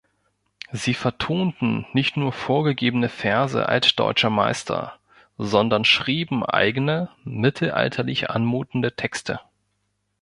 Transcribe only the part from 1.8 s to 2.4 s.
nicht nur